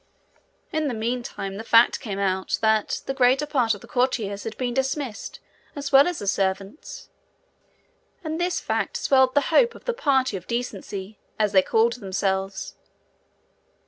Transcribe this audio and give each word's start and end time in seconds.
In 0.71 0.87
the 0.87 0.95
meantime 0.95 1.57
the 1.57 1.63
fact 1.63 1.99
came 1.99 2.17
out 2.17 2.57
that 2.63 3.01
the 3.05 3.13
greater 3.13 3.45
part 3.45 3.75
of 3.75 3.81
the 3.81 3.87
courtiers 3.87 4.45
had 4.45 4.57
been 4.57 4.73
dismissed 4.73 5.39
as 5.75 5.91
well 5.91 6.07
as 6.07 6.17
the 6.17 6.25
servants, 6.25 7.09
and 8.23 8.41
this 8.41 8.59
fact 8.59 8.97
swelled 8.97 9.35
the 9.35 9.41
hope 9.53 9.75
of 9.75 9.85
the 9.85 9.93
Party 9.93 10.35
of 10.37 10.47
Decency, 10.47 11.19
as 11.37 11.51
they 11.51 11.61
called 11.61 11.93
themselves. 11.99 12.73